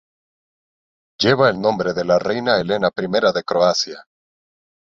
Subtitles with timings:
[1.21, 3.07] Lleva el nombre de la reina Elena I
[3.39, 4.03] de Croacia.